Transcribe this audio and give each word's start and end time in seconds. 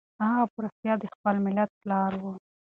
هغه 0.27 0.43
په 0.51 0.57
رښتیا 0.65 0.93
د 0.99 1.03
خپل 1.13 1.35
ملت 1.45 1.69
پلار 1.81 2.11
و. 2.21 2.23